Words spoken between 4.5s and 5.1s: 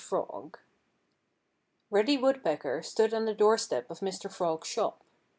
shop.